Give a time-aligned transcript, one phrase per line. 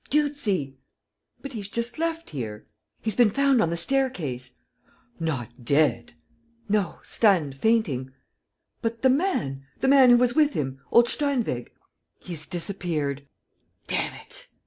[0.09, 0.79] "Dieuzy!..."
[1.43, 2.65] "But he's just left here...."
[3.03, 4.55] "He's been found on the staircase...."
[5.19, 6.13] "Not dead?..."
[6.67, 8.11] "No, stunned, fainting...."
[8.81, 9.63] "But the man...
[9.79, 10.81] the man who was with him...
[10.91, 11.67] old Steinweg?"
[12.17, 13.27] "He's disappeared...."
[13.85, 14.47] "Damn it!"